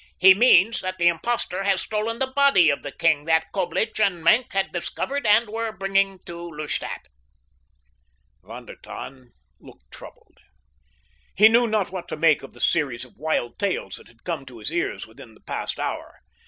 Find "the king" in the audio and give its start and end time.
2.81-3.25